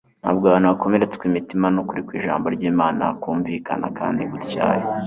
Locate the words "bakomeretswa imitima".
0.71-1.65